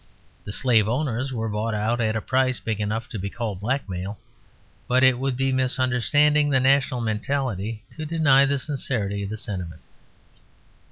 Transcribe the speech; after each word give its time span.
The 0.45 0.51
slave 0.51 0.89
owners 0.89 1.31
were 1.31 1.47
bought 1.47 1.75
out 1.75 2.01
at 2.01 2.15
a 2.15 2.21
price 2.23 2.59
big 2.59 2.81
enough 2.81 3.07
to 3.09 3.19
be 3.19 3.29
called 3.29 3.59
blackmail; 3.59 4.17
but 4.87 5.03
it 5.03 5.19
would 5.19 5.37
be 5.37 5.51
misunderstanding 5.51 6.49
the 6.49 6.59
national 6.59 7.01
mentality 7.01 7.83
to 7.97 8.05
deny 8.07 8.45
the 8.47 8.57
sincerity 8.57 9.21
of 9.21 9.29
the 9.29 9.37
sentiment. 9.37 9.81